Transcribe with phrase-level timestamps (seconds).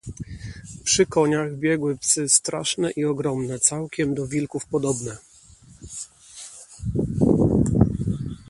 [0.83, 5.17] "Przy koniach biegły psy straszne i ogromne, całkiem do wilków podobne."